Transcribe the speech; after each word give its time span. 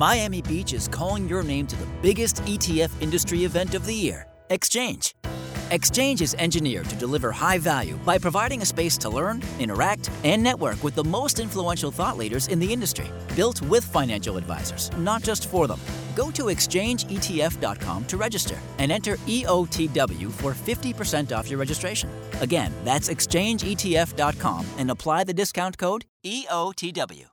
Miami 0.00 0.40
Beach 0.40 0.72
is 0.72 0.88
calling 0.88 1.28
your 1.28 1.42
name 1.42 1.66
to 1.66 1.76
the 1.76 1.86
biggest 2.00 2.36
ETF 2.44 2.90
industry 3.02 3.44
event 3.44 3.74
of 3.74 3.84
the 3.84 3.92
year, 3.92 4.26
Exchange. 4.48 5.14
Exchange 5.70 6.22
is 6.22 6.34
engineered 6.38 6.88
to 6.88 6.96
deliver 6.96 7.30
high 7.30 7.58
value 7.58 7.96
by 8.06 8.16
providing 8.16 8.62
a 8.62 8.64
space 8.64 8.96
to 8.96 9.10
learn, 9.10 9.42
interact, 9.58 10.10
and 10.24 10.42
network 10.42 10.82
with 10.82 10.94
the 10.94 11.04
most 11.04 11.38
influential 11.38 11.90
thought 11.90 12.16
leaders 12.16 12.48
in 12.48 12.58
the 12.58 12.72
industry. 12.72 13.08
Built 13.36 13.60
with 13.68 13.84
financial 13.84 14.38
advisors, 14.38 14.90
not 14.96 15.22
just 15.22 15.50
for 15.50 15.66
them. 15.66 15.80
Go 16.16 16.30
to 16.30 16.44
exchangeetf.com 16.44 18.04
to 18.06 18.16
register 18.16 18.58
and 18.78 18.90
enter 18.90 19.18
EOTW 19.26 20.30
for 20.30 20.54
50% 20.54 21.36
off 21.36 21.50
your 21.50 21.58
registration. 21.58 22.08
Again, 22.40 22.72
that's 22.84 23.10
exchangeetf.com 23.10 24.66
and 24.78 24.90
apply 24.90 25.24
the 25.24 25.34
discount 25.34 25.76
code 25.76 26.06
EOTW. 26.24 27.26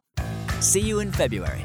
See 0.59 0.81
you 0.81 0.99
in 0.99 1.13
February. 1.13 1.63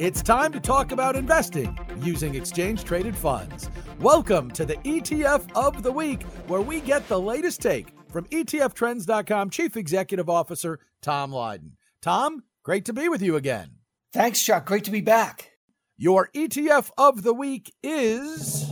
It's 0.00 0.22
time 0.22 0.52
to 0.52 0.60
talk 0.60 0.92
about 0.92 1.16
investing 1.16 1.76
using 2.02 2.36
exchange 2.36 2.84
traded 2.84 3.16
funds. 3.16 3.68
Welcome 3.98 4.48
to 4.52 4.64
the 4.64 4.76
ETF 4.76 5.50
of 5.56 5.82
the 5.82 5.90
Week, 5.90 6.22
where 6.46 6.60
we 6.60 6.80
get 6.80 7.08
the 7.08 7.18
latest 7.18 7.60
take 7.60 7.88
from 8.08 8.24
ETFtrends.com 8.26 9.50
Chief 9.50 9.76
Executive 9.76 10.30
Officer 10.30 10.78
Tom 11.02 11.32
Lydon. 11.32 11.72
Tom, 12.00 12.44
great 12.62 12.84
to 12.84 12.92
be 12.92 13.08
with 13.08 13.22
you 13.22 13.34
again. 13.34 13.70
Thanks, 14.12 14.40
Chuck. 14.40 14.66
Great 14.66 14.84
to 14.84 14.92
be 14.92 15.00
back. 15.00 15.50
Your 15.96 16.30
ETF 16.32 16.92
of 16.96 17.24
the 17.24 17.34
Week 17.34 17.74
is. 17.82 18.68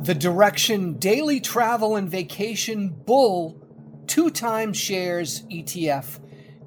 The 0.00 0.14
Direxion 0.14 1.00
Daily 1.00 1.40
Travel 1.40 1.96
and 1.96 2.10
Vacation 2.10 2.90
Bull 2.90 3.66
Two 4.06 4.28
Times 4.28 4.76
Shares 4.76 5.44
ETF, 5.44 6.20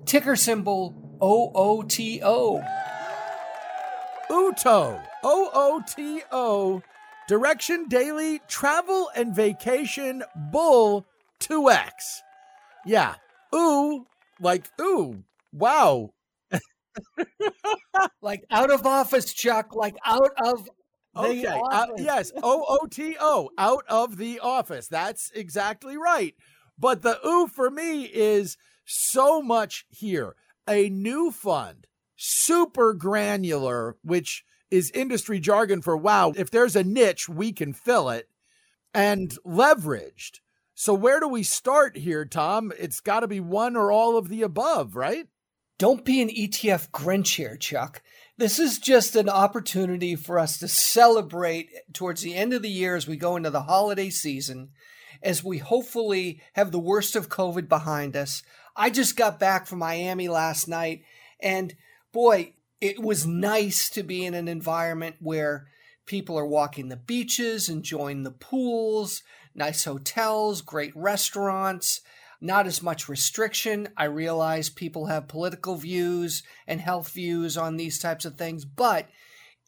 ticker 0.05 0.35
symbol 0.35 0.95
OOTO. 1.21 2.63
Ooto, 4.53 5.01
O 5.23 5.49
O 5.51 5.83
T 5.87 6.21
O, 6.31 6.83
Direxion 7.27 7.89
Daily 7.89 8.39
Travel 8.47 9.09
and 9.15 9.35
Vacation 9.35 10.23
Bull 10.51 11.07
2X. 11.39 11.89
Yeah, 12.85 13.15
ooh, 13.55 14.05
like 14.39 14.65
ooh, 14.79 15.23
wow. 15.51 16.13
like 18.21 18.43
out 18.51 18.71
of 18.71 18.85
office, 18.85 19.33
Chuck, 19.33 19.75
like 19.75 19.95
out 20.05 20.31
of 20.43 20.69
Okay, 21.15 21.45
uh, 21.71 21.87
yes, 21.97 22.31
O 22.43 22.65
O 22.67 22.85
T 22.85 23.15
O, 23.19 23.49
out 23.57 23.85
of 23.89 24.17
the 24.17 24.39
office. 24.39 24.87
That's 24.87 25.31
exactly 25.33 25.97
right. 25.97 26.35
But 26.77 27.01
the 27.01 27.19
ooh 27.25 27.47
for 27.47 27.71
me 27.71 28.03
is 28.03 28.57
so 28.85 29.41
much 29.41 29.85
here. 29.89 30.35
A 30.67 30.89
new 30.89 31.31
fund 31.31 31.87
super 32.25 32.93
granular, 32.93 33.97
which 34.01 34.45
is 34.71 34.89
industry 34.91 35.39
jargon 35.39 35.81
for 35.81 35.97
wow, 35.97 36.31
if 36.35 36.49
there's 36.49 36.75
a 36.75 36.83
niche, 36.83 37.27
we 37.27 37.51
can 37.51 37.73
fill 37.73 38.09
it, 38.09 38.29
and 38.93 39.37
leveraged. 39.45 40.39
So, 40.73 40.93
where 40.93 41.19
do 41.19 41.27
we 41.27 41.43
start 41.43 41.97
here, 41.97 42.25
Tom? 42.25 42.71
It's 42.79 43.01
got 43.01 43.19
to 43.19 43.27
be 43.27 43.39
one 43.39 43.75
or 43.75 43.91
all 43.91 44.17
of 44.17 44.29
the 44.29 44.41
above, 44.41 44.95
right? 44.95 45.27
Don't 45.77 46.05
be 46.05 46.21
an 46.21 46.29
ETF 46.29 46.89
Grinch 46.91 47.35
here, 47.35 47.57
Chuck. 47.57 48.01
This 48.37 48.57
is 48.57 48.79
just 48.79 49.15
an 49.15 49.29
opportunity 49.29 50.15
for 50.15 50.39
us 50.39 50.57
to 50.59 50.67
celebrate 50.67 51.69
towards 51.93 52.21
the 52.21 52.35
end 52.35 52.53
of 52.53 52.61
the 52.61 52.69
year 52.69 52.95
as 52.95 53.05
we 53.05 53.17
go 53.17 53.35
into 53.35 53.49
the 53.49 53.63
holiday 53.63 54.09
season, 54.09 54.69
as 55.21 55.43
we 55.43 55.57
hopefully 55.57 56.41
have 56.53 56.71
the 56.71 56.79
worst 56.79 57.15
of 57.15 57.29
COVID 57.29 57.67
behind 57.67 58.15
us. 58.15 58.43
I 58.75 58.89
just 58.89 59.17
got 59.17 59.39
back 59.39 59.67
from 59.67 59.79
Miami 59.79 60.29
last 60.29 60.67
night, 60.67 61.03
and 61.39 61.75
boy, 62.13 62.53
it 62.79 63.01
was 63.01 63.27
nice 63.27 63.89
to 63.89 64.03
be 64.03 64.25
in 64.25 64.33
an 64.33 64.47
environment 64.47 65.17
where 65.19 65.67
people 66.05 66.37
are 66.37 66.45
walking 66.45 66.87
the 66.87 66.95
beaches, 66.95 67.67
enjoying 67.67 68.23
the 68.23 68.31
pools, 68.31 69.23
nice 69.55 69.83
hotels, 69.83 70.61
great 70.61 70.95
restaurants, 70.95 72.01
not 72.39 72.67
as 72.67 72.81
much 72.81 73.09
restriction. 73.09 73.89
I 73.97 74.05
realize 74.05 74.69
people 74.69 75.07
have 75.07 75.27
political 75.27 75.75
views 75.75 76.43
and 76.67 76.81
health 76.81 77.09
views 77.09 77.57
on 77.57 77.77
these 77.77 77.99
types 77.99 78.25
of 78.25 78.37
things, 78.37 78.65
but 78.65 79.07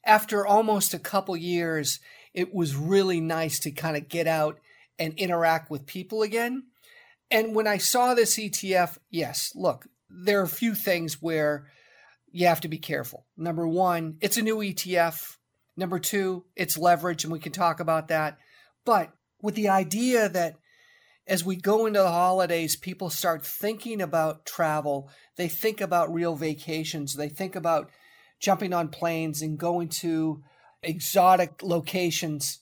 after 0.05 0.45
almost 0.45 0.93
a 0.93 0.99
couple 0.99 1.35
years, 1.35 1.99
it 2.33 2.53
was 2.53 2.75
really 2.75 3.21
nice 3.21 3.59
to 3.59 3.71
kind 3.71 3.97
of 3.97 4.09
get 4.09 4.27
out 4.27 4.59
and 4.99 5.13
interact 5.15 5.71
with 5.71 5.87
people 5.87 6.21
again. 6.21 6.63
And 7.31 7.55
when 7.55 7.65
I 7.65 7.77
saw 7.77 8.13
this 8.13 8.37
ETF, 8.37 8.97
yes, 9.09 9.51
look, 9.55 9.87
there 10.09 10.39
are 10.41 10.43
a 10.43 10.47
few 10.47 10.75
things 10.75 11.21
where 11.21 11.67
you 12.35 12.47
have 12.47 12.59
to 12.59 12.67
be 12.67 12.77
careful. 12.77 13.25
Number 13.37 13.65
one, 13.65 14.17
it's 14.19 14.35
a 14.35 14.41
new 14.41 14.57
ETF. 14.57 15.37
Number 15.77 15.99
two, 15.99 16.43
it's 16.53 16.77
leverage, 16.77 17.23
and 17.23 17.31
we 17.31 17.39
can 17.39 17.53
talk 17.53 17.79
about 17.79 18.09
that. 18.09 18.37
But 18.83 19.13
with 19.41 19.55
the 19.55 19.69
idea 19.69 20.27
that 20.27 20.57
as 21.25 21.45
we 21.45 21.55
go 21.55 21.85
into 21.85 21.99
the 21.99 22.11
holidays, 22.11 22.75
people 22.75 23.09
start 23.09 23.45
thinking 23.45 24.01
about 24.01 24.45
travel, 24.45 25.09
they 25.37 25.47
think 25.47 25.79
about 25.79 26.13
real 26.13 26.35
vacations, 26.35 27.15
they 27.15 27.29
think 27.29 27.55
about 27.55 27.89
jumping 28.41 28.73
on 28.73 28.89
planes 28.89 29.41
and 29.41 29.57
going 29.57 29.87
to 29.87 30.43
exotic 30.83 31.63
locations. 31.63 32.59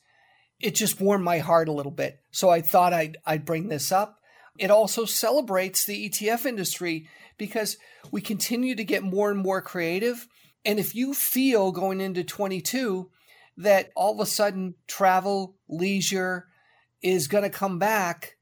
It 0.60 0.76
just 0.76 1.02
warmed 1.02 1.26
my 1.26 1.40
heart 1.40 1.68
a 1.68 1.74
little 1.74 1.92
bit. 1.92 2.20
So 2.30 2.52
I 2.52 2.62
thought 2.62 2.94
I'd, 2.94 3.18
I'd 3.26 3.44
bring 3.44 3.70
this 3.70 3.92
up. 3.92 4.20
It 4.58 4.72
also 4.72 5.06
celebrates 5.06 5.86
the 5.86 6.10
ETF 6.10 6.46
industry 6.46 7.08
because 7.38 7.78
we 8.12 8.22
continue 8.22 8.76
to 8.76 8.84
get 8.84 9.04
more 9.04 9.32
and 9.32 9.40
more 9.40 9.62
creative. 9.62 10.28
And 10.64 10.80
if 10.80 10.96
you 10.96 11.14
feel 11.14 11.72
going 11.72 12.02
into 12.02 12.24
22 12.24 13.10
that 13.58 13.92
all 13.96 14.14
of 14.14 14.20
a 14.20 14.30
sudden 14.30 14.76
travel, 14.88 15.56
leisure 15.68 16.48
is 17.02 17.28
going 17.28 17.44
to 17.44 17.50
come 17.50 17.80
back, 17.80 18.38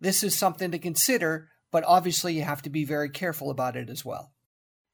this 0.00 0.22
is 0.22 0.36
something 0.36 0.70
to 0.70 0.78
consider. 0.78 1.48
But 1.70 1.84
obviously, 1.84 2.34
you 2.34 2.42
have 2.42 2.62
to 2.62 2.70
be 2.70 2.84
very 2.84 3.10
careful 3.10 3.50
about 3.50 3.76
it 3.76 3.90
as 3.90 4.04
well. 4.04 4.32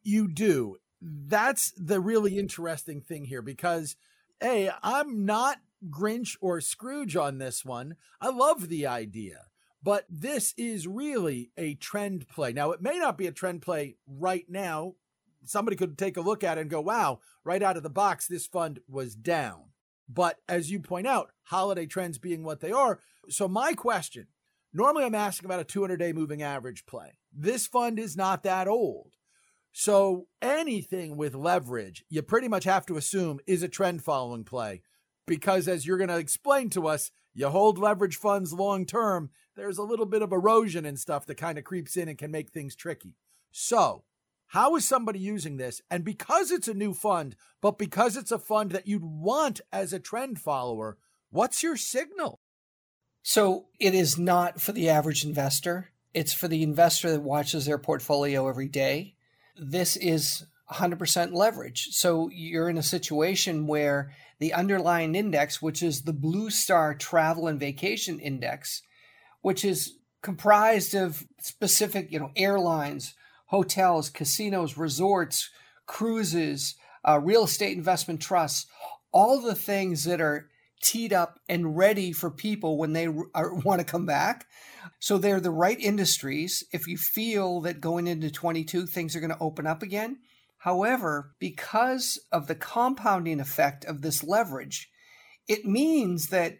You 0.02 0.28
do. 0.28 0.76
That's 1.02 1.72
the 1.76 2.00
really 2.00 2.38
interesting 2.38 3.02
thing 3.02 3.24
here 3.24 3.42
because, 3.42 3.96
hey, 4.40 4.70
I'm 4.82 5.26
not 5.26 5.58
Grinch 5.90 6.36
or 6.40 6.60
Scrooge 6.60 7.16
on 7.16 7.38
this 7.38 7.64
one. 7.64 7.96
I 8.20 8.30
love 8.30 8.68
the 8.68 8.86
idea 8.86 9.49
but 9.82 10.04
this 10.08 10.54
is 10.56 10.86
really 10.86 11.50
a 11.56 11.74
trend 11.74 12.28
play. 12.28 12.52
Now, 12.52 12.72
it 12.72 12.82
may 12.82 12.98
not 12.98 13.16
be 13.16 13.26
a 13.26 13.32
trend 13.32 13.62
play 13.62 13.96
right 14.06 14.44
now. 14.48 14.94
Somebody 15.44 15.76
could 15.76 15.96
take 15.96 16.16
a 16.16 16.22
look 16.22 16.44
at 16.44 16.58
it 16.58 16.62
and 16.62 16.70
go, 16.70 16.80
wow, 16.80 17.20
right 17.44 17.62
out 17.62 17.76
of 17.76 17.82
the 17.82 17.90
box, 17.90 18.26
this 18.26 18.46
fund 18.46 18.80
was 18.88 19.14
down. 19.14 19.70
But 20.08 20.38
as 20.48 20.70
you 20.70 20.80
point 20.80 21.06
out, 21.06 21.30
holiday 21.44 21.86
trends 21.86 22.18
being 22.18 22.42
what 22.42 22.60
they 22.60 22.72
are. 22.72 23.00
So, 23.28 23.48
my 23.48 23.72
question 23.74 24.26
normally 24.72 25.04
I'm 25.04 25.14
asking 25.14 25.46
about 25.46 25.60
a 25.60 25.64
200 25.64 25.96
day 25.96 26.12
moving 26.12 26.42
average 26.42 26.86
play. 26.86 27.18
This 27.32 27.66
fund 27.66 27.98
is 27.98 28.16
not 28.16 28.42
that 28.42 28.68
old. 28.68 29.16
So, 29.72 30.26
anything 30.42 31.16
with 31.16 31.34
leverage, 31.34 32.04
you 32.08 32.22
pretty 32.22 32.48
much 32.48 32.64
have 32.64 32.86
to 32.86 32.96
assume 32.96 33.38
is 33.46 33.62
a 33.62 33.68
trend 33.68 34.02
following 34.02 34.42
play 34.42 34.82
because, 35.26 35.68
as 35.68 35.86
you're 35.86 35.98
going 35.98 36.08
to 36.08 36.18
explain 36.18 36.70
to 36.70 36.88
us, 36.88 37.12
you 37.34 37.48
hold 37.48 37.78
leverage 37.78 38.16
funds 38.16 38.52
long 38.52 38.86
term, 38.86 39.30
there's 39.56 39.78
a 39.78 39.82
little 39.82 40.06
bit 40.06 40.22
of 40.22 40.32
erosion 40.32 40.84
and 40.84 40.98
stuff 40.98 41.26
that 41.26 41.36
kind 41.36 41.58
of 41.58 41.64
creeps 41.64 41.96
in 41.96 42.08
and 42.08 42.18
can 42.18 42.30
make 42.30 42.50
things 42.50 42.74
tricky. 42.74 43.16
So, 43.52 44.04
how 44.48 44.74
is 44.76 44.84
somebody 44.84 45.18
using 45.18 45.56
this? 45.56 45.80
And 45.90 46.04
because 46.04 46.50
it's 46.50 46.68
a 46.68 46.74
new 46.74 46.92
fund, 46.92 47.36
but 47.60 47.78
because 47.78 48.16
it's 48.16 48.32
a 48.32 48.38
fund 48.38 48.72
that 48.72 48.88
you'd 48.88 49.04
want 49.04 49.60
as 49.72 49.92
a 49.92 50.00
trend 50.00 50.40
follower, 50.40 50.98
what's 51.30 51.62
your 51.62 51.76
signal? 51.76 52.40
So, 53.22 53.66
it 53.78 53.94
is 53.94 54.18
not 54.18 54.60
for 54.60 54.72
the 54.72 54.88
average 54.88 55.24
investor. 55.24 55.90
It's 56.14 56.32
for 56.32 56.48
the 56.48 56.62
investor 56.62 57.10
that 57.12 57.22
watches 57.22 57.66
their 57.66 57.78
portfolio 57.78 58.48
every 58.48 58.68
day. 58.68 59.14
This 59.56 59.96
is 59.96 60.46
100% 60.72 61.32
leverage. 61.32 61.88
So, 61.92 62.30
you're 62.32 62.68
in 62.68 62.78
a 62.78 62.82
situation 62.82 63.66
where 63.66 64.12
the 64.38 64.52
underlying 64.54 65.14
index, 65.14 65.60
which 65.60 65.82
is 65.82 66.02
the 66.02 66.14
BlueStar 66.14 66.98
Travel 66.98 67.46
and 67.46 67.60
Vacation 67.60 68.18
Index, 68.18 68.82
which 69.42 69.64
is 69.64 69.98
comprised 70.22 70.94
of 70.94 71.26
specific, 71.40 72.10
you 72.10 72.18
know, 72.18 72.30
airlines, 72.36 73.14
hotels, 73.46 74.10
casinos, 74.10 74.76
resorts, 74.76 75.50
cruises, 75.86 76.76
uh, 77.06 77.18
real 77.18 77.44
estate 77.44 77.76
investment 77.76 78.20
trusts, 78.20 78.66
all 79.12 79.40
the 79.40 79.54
things 79.54 80.04
that 80.04 80.20
are 80.20 80.48
teed 80.82 81.12
up 81.12 81.38
and 81.48 81.76
ready 81.76 82.12
for 82.12 82.30
people 82.30 82.78
when 82.78 82.92
they 82.92 83.08
want 83.34 83.80
to 83.80 83.84
come 83.84 84.06
back. 84.06 84.46
So 84.98 85.18
they're 85.18 85.40
the 85.40 85.50
right 85.50 85.78
industries. 85.78 86.64
If 86.72 86.86
you 86.86 86.96
feel 86.96 87.60
that 87.62 87.80
going 87.80 88.06
into 88.06 88.30
22 88.30 88.86
things 88.86 89.14
are 89.14 89.20
going 89.20 89.30
to 89.30 89.38
open 89.40 89.66
up 89.66 89.82
again, 89.82 90.18
However, 90.60 91.34
because 91.38 92.18
of 92.30 92.46
the 92.46 92.54
compounding 92.54 93.40
effect 93.40 93.84
of 93.86 94.02
this 94.02 94.22
leverage, 94.22 94.90
it 95.48 95.64
means 95.64 96.28
that 96.28 96.58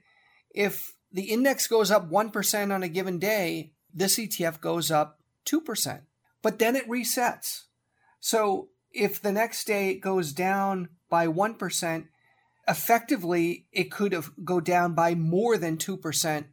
if 0.54 0.94
the 1.12 1.24
index 1.24 1.66
goes 1.66 1.90
up 1.90 2.10
1% 2.10 2.74
on 2.74 2.82
a 2.82 2.88
given 2.88 3.18
day, 3.18 3.72
this 3.92 4.18
ETF 4.18 4.60
goes 4.60 4.90
up 4.90 5.20
2%. 5.46 6.00
But 6.42 6.58
then 6.58 6.76
it 6.76 6.88
resets. 6.88 7.64
So 8.20 8.70
if 8.90 9.20
the 9.20 9.32
next 9.32 9.66
day 9.66 9.90
it 9.90 10.00
goes 10.00 10.32
down 10.32 10.88
by 11.10 11.26
1%, 11.26 12.06
effectively 12.66 13.66
it 13.70 13.90
could 13.90 14.16
go 14.42 14.60
down 14.60 14.94
by 14.94 15.14
more 15.14 15.58
than 15.58 15.76
2% 15.76 16.44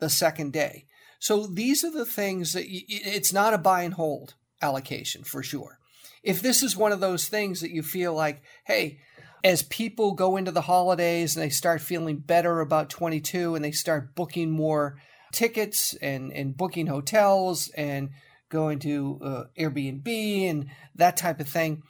the 0.00 0.10
second 0.10 0.52
day. 0.52 0.84
So 1.18 1.46
these 1.46 1.82
are 1.82 1.90
the 1.90 2.04
things 2.04 2.52
that 2.52 2.68
you, 2.68 2.82
it's 2.88 3.32
not 3.32 3.54
a 3.54 3.58
buy 3.58 3.82
and 3.82 3.94
hold 3.94 4.34
allocation 4.60 5.24
for 5.24 5.42
sure. 5.42 5.79
If 6.22 6.42
this 6.42 6.62
is 6.62 6.76
one 6.76 6.92
of 6.92 7.00
those 7.00 7.28
things 7.28 7.60
that 7.60 7.70
you 7.70 7.82
feel 7.82 8.14
like, 8.14 8.42
hey, 8.64 9.00
as 9.42 9.62
people 9.62 10.12
go 10.12 10.36
into 10.36 10.50
the 10.50 10.62
holidays 10.62 11.34
and 11.34 11.42
they 11.42 11.50
start 11.50 11.80
feeling 11.80 12.18
better 12.18 12.60
about 12.60 12.90
22 12.90 13.54
and 13.54 13.64
they 13.64 13.72
start 13.72 14.14
booking 14.14 14.50
more 14.50 14.98
tickets 15.32 15.94
and, 16.02 16.32
and 16.32 16.56
booking 16.56 16.86
hotels 16.86 17.68
and 17.76 18.10
going 18.50 18.80
to 18.80 19.20
uh, 19.22 19.44
Airbnb 19.58 20.50
and 20.50 20.70
that 20.96 21.16
type 21.16 21.40
of 21.40 21.48
thing, 21.48 21.82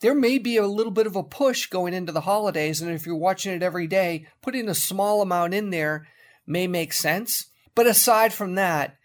there 0.00 0.14
may 0.14 0.38
be 0.38 0.56
a 0.56 0.66
little 0.66 0.92
bit 0.92 1.06
of 1.06 1.16
a 1.16 1.22
push 1.22 1.66
going 1.66 1.94
into 1.94 2.12
the 2.12 2.20
holidays. 2.20 2.80
And 2.80 2.90
if 2.90 3.06
you're 3.06 3.16
watching 3.16 3.52
it 3.52 3.62
every 3.62 3.86
day, 3.86 4.26
putting 4.42 4.68
a 4.68 4.74
small 4.74 5.22
amount 5.22 5.54
in 5.54 5.70
there 5.70 6.06
may 6.46 6.66
make 6.66 6.92
sense. 6.92 7.46
But 7.74 7.86
aside 7.86 8.32
from 8.32 8.56
that, 8.56 8.96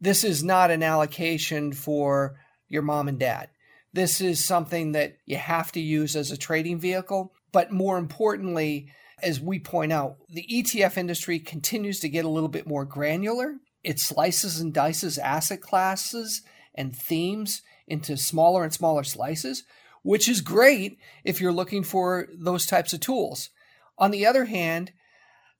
this 0.00 0.24
is 0.24 0.44
not 0.44 0.70
an 0.70 0.82
allocation 0.82 1.72
for 1.72 2.38
your 2.68 2.82
mom 2.82 3.08
and 3.08 3.18
dad. 3.18 3.48
This 3.92 4.20
is 4.20 4.44
something 4.44 4.92
that 4.92 5.16
you 5.24 5.36
have 5.36 5.72
to 5.72 5.80
use 5.80 6.14
as 6.16 6.30
a 6.30 6.36
trading 6.36 6.78
vehicle. 6.78 7.32
But 7.52 7.72
more 7.72 7.98
importantly, 7.98 8.92
as 9.22 9.40
we 9.40 9.58
point 9.58 9.92
out, 9.92 10.16
the 10.28 10.46
ETF 10.50 10.96
industry 10.96 11.38
continues 11.38 12.00
to 12.00 12.08
get 12.08 12.24
a 12.24 12.28
little 12.28 12.48
bit 12.48 12.66
more 12.66 12.84
granular. 12.84 13.54
It 13.82 13.98
slices 13.98 14.60
and 14.60 14.72
dices 14.72 15.18
asset 15.18 15.60
classes 15.60 16.42
and 16.74 16.94
themes 16.94 17.62
into 17.86 18.16
smaller 18.16 18.62
and 18.64 18.72
smaller 18.72 19.02
slices, 19.02 19.64
which 20.02 20.28
is 20.28 20.40
great 20.40 20.98
if 21.24 21.40
you're 21.40 21.52
looking 21.52 21.82
for 21.82 22.28
those 22.38 22.66
types 22.66 22.92
of 22.92 23.00
tools. 23.00 23.50
On 23.96 24.10
the 24.10 24.26
other 24.26 24.44
hand, 24.44 24.92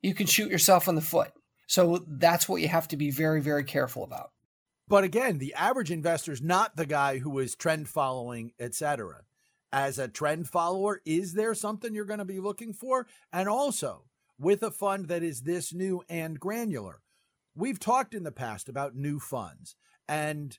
you 0.02 0.14
can 0.14 0.26
shoot 0.26 0.50
yourself 0.50 0.86
in 0.86 0.94
the 0.94 1.00
foot. 1.00 1.32
So 1.66 2.04
that's 2.06 2.48
what 2.48 2.62
you 2.62 2.68
have 2.68 2.88
to 2.88 2.96
be 2.96 3.10
very, 3.10 3.40
very 3.40 3.64
careful 3.64 4.04
about. 4.04 4.30
But 4.88 5.04
again, 5.04 5.38
the 5.38 5.52
average 5.54 5.90
investor 5.90 6.32
is 6.32 6.40
not 6.40 6.76
the 6.76 6.86
guy 6.86 7.18
who 7.18 7.38
is 7.38 7.54
trend 7.54 7.88
following, 7.88 8.52
etc. 8.58 9.22
As 9.70 9.98
a 9.98 10.08
trend 10.08 10.48
follower, 10.48 11.02
is 11.04 11.34
there 11.34 11.54
something 11.54 11.94
you're 11.94 12.06
going 12.06 12.20
to 12.20 12.24
be 12.24 12.40
looking 12.40 12.72
for? 12.72 13.06
And 13.30 13.50
also, 13.50 14.04
with 14.38 14.62
a 14.62 14.70
fund 14.70 15.08
that 15.08 15.22
is 15.22 15.42
this 15.42 15.74
new 15.74 16.02
and 16.08 16.40
granular, 16.40 17.02
we've 17.54 17.78
talked 17.78 18.14
in 18.14 18.22
the 18.22 18.32
past 18.32 18.66
about 18.66 18.96
new 18.96 19.20
funds. 19.20 19.76
And 20.08 20.58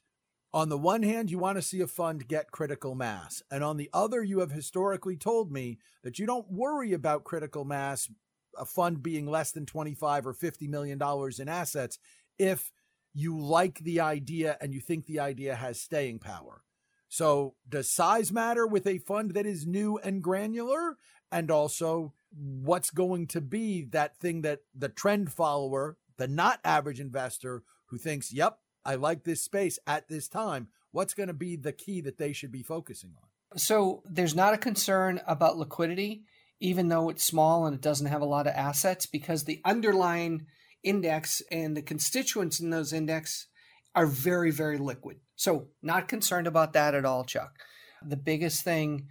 on 0.54 0.70
the 0.70 0.78
one 0.78 1.02
hand, 1.02 1.32
you 1.32 1.40
want 1.40 1.58
to 1.58 1.64
see 1.64 1.82
a 1.82 1.88
fund 1.88 2.28
get 2.28 2.52
critical 2.52 2.94
mass. 2.94 3.42
And 3.50 3.64
on 3.64 3.78
the 3.78 3.90
other, 3.94 4.22
you 4.22 4.40
have 4.42 4.52
historically 4.52 5.18
told 5.18 5.52
me 5.52 5.80
that 6.04 6.20
you 6.20 6.28
don't 6.28 6.52
worry 6.52 6.94
about 6.94 7.24
critical 7.24 7.66
mass, 7.66 8.08
a 8.56 8.66
fund 8.66 9.02
being 9.02 9.26
less 9.26 9.52
than 9.52 9.66
25 9.66 10.28
or 10.28 10.34
50 10.34 10.68
million 10.68 11.00
dollars 11.00 11.40
in 11.40 11.50
assets 11.50 11.98
if 12.38 12.72
you 13.14 13.40
like 13.40 13.80
the 13.80 14.00
idea 14.00 14.58
and 14.62 14.74
you 14.74 14.80
think 14.80 15.06
the 15.06 15.20
idea 15.20 15.56
has 15.56 15.82
staying 15.82 16.20
power. 16.20 16.64
So, 17.08 17.56
does 17.68 17.90
size 17.90 18.32
matter 18.32 18.68
with 18.68 18.86
a 18.86 19.00
fund 19.00 19.32
that 19.32 19.48
is 19.48 19.66
new 19.66 19.98
and 19.98 20.22
granular? 20.22 20.98
And 21.32 21.50
also, 21.50 22.14
what's 22.32 22.92
going 22.92 23.28
to 23.28 23.42
be 23.42 23.84
that 23.92 24.18
thing 24.18 24.42
that 24.42 24.60
the 24.76 24.90
trend 24.90 25.32
follower, 25.34 25.98
the 26.18 26.28
not 26.28 26.60
average 26.64 27.00
investor 27.00 27.64
who 27.88 27.98
thinks, 27.98 28.32
yep, 28.32 28.60
I 28.86 28.96
like 28.96 29.24
this 29.24 29.42
space 29.42 29.80
at 29.88 30.08
this 30.08 30.28
time, 30.28 30.68
what's 30.92 31.16
going 31.16 31.28
to 31.28 31.34
be 31.34 31.56
the 31.56 31.74
key 31.74 32.00
that 32.02 32.20
they 32.20 32.32
should 32.32 32.52
be 32.52 32.64
focusing 32.64 33.16
on? 33.20 33.58
So, 33.58 34.04
there's 34.06 34.36
not 34.36 34.54
a 34.54 34.58
concern 34.58 35.20
about 35.26 35.58
liquidity, 35.58 36.26
even 36.60 36.90
though 36.90 37.10
it's 37.10 37.24
small 37.24 37.66
and 37.66 37.76
it 37.76 37.82
doesn't 37.82 38.06
have 38.06 38.22
a 38.22 38.26
lot 38.26 38.46
of 38.46 38.54
assets, 38.54 39.08
because 39.08 39.46
the 39.46 39.62
underlying 39.66 40.46
index 40.84 41.42
and 41.52 41.76
the 41.76 41.82
constituents 41.82 42.60
in 42.60 42.70
those 42.70 42.94
index 42.94 43.48
are 43.96 44.06
very, 44.06 44.52
very 44.52 44.78
liquid. 44.78 45.18
So, 45.36 45.68
not 45.82 46.08
concerned 46.08 46.48
about 46.48 46.74
that 46.74 46.96
at 46.96 47.06
all, 47.06 47.24
Chuck. 47.24 47.60
The 48.06 48.18
biggest 48.18 48.64
thing, 48.64 49.08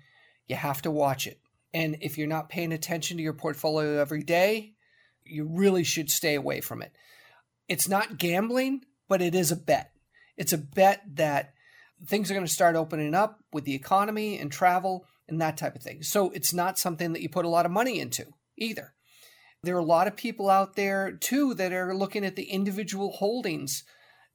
you 0.46 0.56
have 0.56 0.82
to 0.82 0.90
watch 0.90 1.26
it. 1.26 1.40
And 1.74 1.98
if 2.00 2.16
you're 2.16 2.26
not 2.26 2.48
paying 2.48 2.72
attention 2.72 3.16
to 3.16 3.22
your 3.22 3.34
portfolio 3.34 4.00
every 4.00 4.22
day, 4.22 4.74
you 5.24 5.44
really 5.44 5.84
should 5.84 6.10
stay 6.10 6.34
away 6.34 6.60
from 6.60 6.82
it. 6.82 6.92
It's 7.68 7.88
not 7.88 8.18
gambling, 8.18 8.82
but 9.08 9.20
it 9.20 9.34
is 9.34 9.52
a 9.52 9.56
bet. 9.56 9.90
It's 10.36 10.52
a 10.52 10.58
bet 10.58 11.02
that 11.14 11.52
things 12.06 12.30
are 12.30 12.34
going 12.34 12.46
to 12.46 12.52
start 12.52 12.76
opening 12.76 13.14
up 13.14 13.40
with 13.52 13.64
the 13.64 13.74
economy 13.74 14.38
and 14.38 14.50
travel 14.50 15.04
and 15.28 15.40
that 15.40 15.56
type 15.56 15.74
of 15.74 15.82
thing. 15.82 16.02
So 16.02 16.30
it's 16.30 16.54
not 16.54 16.78
something 16.78 17.12
that 17.12 17.22
you 17.22 17.28
put 17.28 17.44
a 17.44 17.50
lot 17.50 17.66
of 17.66 17.72
money 17.72 18.00
into 18.00 18.26
either. 18.56 18.94
There 19.62 19.74
are 19.74 19.80
a 19.80 19.84
lot 19.84 20.06
of 20.06 20.16
people 20.16 20.48
out 20.48 20.76
there 20.76 21.12
too 21.12 21.54
that 21.54 21.72
are 21.72 21.94
looking 21.94 22.24
at 22.24 22.36
the 22.36 22.44
individual 22.44 23.12
holdings 23.12 23.84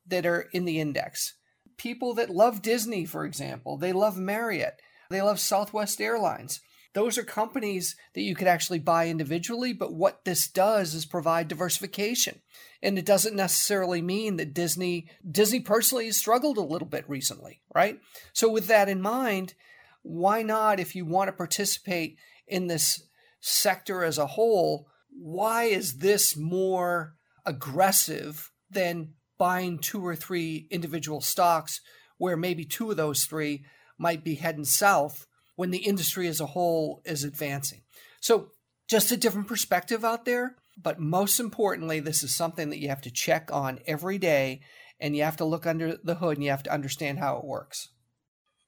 that 0.05 0.25
are 0.25 0.49
in 0.51 0.65
the 0.65 0.79
index. 0.79 1.35
People 1.77 2.13
that 2.15 2.29
love 2.29 2.61
Disney, 2.61 3.05
for 3.05 3.25
example, 3.25 3.77
they 3.77 3.93
love 3.93 4.17
Marriott, 4.17 4.81
they 5.09 5.21
love 5.21 5.39
Southwest 5.39 6.01
Airlines. 6.01 6.59
Those 6.93 7.17
are 7.17 7.23
companies 7.23 7.95
that 8.13 8.21
you 8.21 8.35
could 8.35 8.47
actually 8.47 8.77
buy 8.77 9.07
individually, 9.07 9.73
but 9.73 9.93
what 9.93 10.25
this 10.25 10.47
does 10.47 10.93
is 10.93 11.05
provide 11.05 11.47
diversification. 11.47 12.41
And 12.83 12.99
it 12.99 13.05
doesn't 13.05 13.35
necessarily 13.35 14.01
mean 14.01 14.37
that 14.37 14.53
Disney 14.53 15.09
Disney 15.29 15.59
personally 15.59 16.05
has 16.05 16.17
struggled 16.17 16.57
a 16.57 16.61
little 16.61 16.87
bit 16.87 17.09
recently, 17.09 17.61
right? 17.73 17.99
So 18.33 18.49
with 18.51 18.67
that 18.67 18.89
in 18.89 19.01
mind, 19.01 19.55
why 20.03 20.43
not 20.43 20.79
if 20.79 20.95
you 20.95 21.05
want 21.05 21.29
to 21.29 21.33
participate 21.33 22.17
in 22.47 22.67
this 22.67 23.07
sector 23.39 24.03
as 24.03 24.17
a 24.17 24.27
whole, 24.27 24.87
why 25.17 25.63
is 25.63 25.97
this 25.97 26.35
more 26.35 27.15
aggressive 27.45 28.51
than 28.69 29.13
buying 29.37 29.79
two 29.79 30.05
or 30.05 30.15
three 30.15 30.67
individual 30.69 31.21
stocks 31.21 31.81
where 32.17 32.37
maybe 32.37 32.65
two 32.65 32.91
of 32.91 32.97
those 32.97 33.25
three 33.25 33.65
might 33.97 34.23
be 34.23 34.35
heading 34.35 34.65
south 34.65 35.25
when 35.55 35.71
the 35.71 35.79
industry 35.79 36.27
as 36.27 36.39
a 36.39 36.47
whole 36.47 37.01
is 37.05 37.23
advancing? 37.23 37.81
So, 38.19 38.49
just 38.89 39.11
a 39.11 39.17
different 39.17 39.47
perspective 39.47 40.03
out 40.03 40.25
there. 40.25 40.55
But 40.81 40.99
most 40.99 41.39
importantly, 41.39 41.99
this 41.99 42.23
is 42.23 42.35
something 42.35 42.69
that 42.69 42.79
you 42.79 42.89
have 42.89 43.01
to 43.01 43.11
check 43.11 43.49
on 43.51 43.79
every 43.85 44.17
day 44.17 44.61
and 44.99 45.15
you 45.15 45.23
have 45.23 45.37
to 45.37 45.45
look 45.45 45.65
under 45.65 45.97
the 46.03 46.15
hood 46.15 46.37
and 46.37 46.43
you 46.43 46.49
have 46.49 46.63
to 46.63 46.73
understand 46.73 47.19
how 47.19 47.37
it 47.37 47.45
works. 47.45 47.89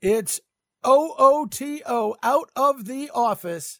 It's 0.01 0.39
OOTO 0.85 2.15
out 2.21 2.51
of 2.55 2.85
the 2.85 3.09
office 3.13 3.79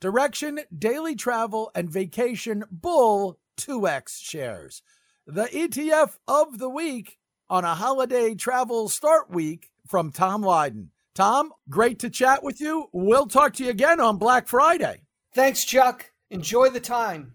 Direxion, 0.00 0.60
daily 0.76 1.14
travel, 1.14 1.70
and 1.74 1.90
vacation 1.90 2.64
bull 2.70 3.38
2x 3.58 4.22
shares. 4.22 4.82
The 5.26 5.44
ETF 5.44 6.16
of 6.26 6.58
the 6.58 6.70
week 6.70 7.18
on 7.50 7.64
a 7.64 7.74
holiday 7.74 8.34
travel 8.34 8.88
start 8.88 9.30
week 9.30 9.70
from 9.86 10.10
Tom 10.10 10.42
Lydon. 10.42 10.90
Tom, 11.14 11.52
great 11.68 11.98
to 11.98 12.08
chat 12.08 12.42
with 12.42 12.60
you. 12.62 12.88
We'll 12.92 13.26
talk 13.26 13.52
to 13.54 13.64
you 13.64 13.70
again 13.70 14.00
on 14.00 14.16
Black 14.16 14.48
Friday. 14.48 15.02
Thanks, 15.34 15.64
Chuck. 15.64 16.12
Enjoy 16.30 16.70
the 16.70 16.80
time. 16.80 17.34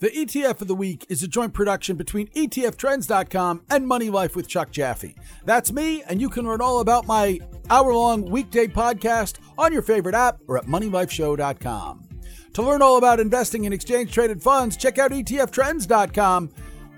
The 0.00 0.10
ETF 0.10 0.60
of 0.62 0.68
the 0.68 0.76
Week 0.76 1.04
is 1.08 1.24
a 1.24 1.28
joint 1.28 1.52
production 1.52 1.96
between 1.96 2.28
ETFtrends.com 2.28 3.64
and 3.68 3.84
MoneyLife 3.84 4.36
with 4.36 4.46
Chuck 4.46 4.70
Jaffe. 4.70 5.16
That's 5.44 5.72
me, 5.72 6.04
and 6.04 6.20
you 6.20 6.28
can 6.30 6.46
learn 6.46 6.60
all 6.60 6.78
about 6.78 7.06
my 7.06 7.40
hour 7.68 7.92
long 7.92 8.30
weekday 8.30 8.68
podcast 8.68 9.38
on 9.58 9.72
your 9.72 9.82
favorite 9.82 10.14
app 10.14 10.38
or 10.46 10.56
at 10.56 10.64
MoneyLifeShow.com. 10.64 12.08
To 12.54 12.62
learn 12.62 12.80
all 12.82 12.96
about 12.96 13.20
investing 13.20 13.64
in 13.64 13.72
exchange 13.72 14.12
traded 14.12 14.42
funds, 14.42 14.76
check 14.76 14.98
out 14.98 15.10
ETFtrends.com. 15.10 16.50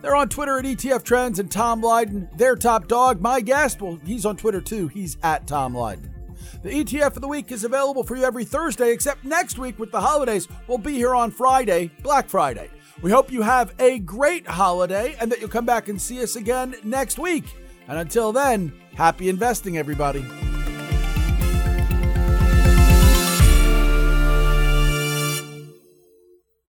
They're 0.02 0.16
on 0.16 0.28
Twitter 0.28 0.58
at 0.58 0.64
ETF 0.64 1.02
Trends 1.02 1.38
and 1.38 1.50
Tom 1.50 1.82
Lydon, 1.82 2.28
their 2.36 2.56
top 2.56 2.88
dog. 2.88 3.20
My 3.20 3.40
guest, 3.40 3.82
well, 3.82 3.98
he's 4.04 4.24
on 4.24 4.36
Twitter 4.36 4.60
too. 4.60 4.88
He's 4.88 5.18
at 5.22 5.46
Tom 5.46 5.74
Lydon. 5.74 6.14
The 6.62 6.70
ETF 6.70 7.16
of 7.16 7.22
the 7.22 7.28
week 7.28 7.52
is 7.52 7.64
available 7.64 8.04
for 8.04 8.16
you 8.16 8.24
every 8.24 8.44
Thursday, 8.44 8.92
except 8.92 9.24
next 9.24 9.58
week 9.58 9.78
with 9.78 9.90
the 9.90 10.00
holidays. 10.00 10.48
We'll 10.66 10.78
be 10.78 10.94
here 10.94 11.14
on 11.14 11.30
Friday, 11.30 11.90
Black 12.02 12.28
Friday. 12.28 12.70
We 13.02 13.10
hope 13.10 13.32
you 13.32 13.42
have 13.42 13.74
a 13.78 13.98
great 13.98 14.46
holiday 14.46 15.16
and 15.20 15.32
that 15.32 15.40
you'll 15.40 15.48
come 15.48 15.66
back 15.66 15.88
and 15.88 16.00
see 16.00 16.22
us 16.22 16.36
again 16.36 16.74
next 16.84 17.18
week. 17.18 17.44
And 17.88 17.98
until 17.98 18.32
then, 18.32 18.72
happy 18.94 19.28
investing, 19.28 19.78
everybody. 19.78 20.24